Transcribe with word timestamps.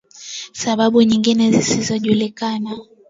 Sababu 0.51 1.01
nyingine 1.03 1.51
zisizojulikana 1.51 2.69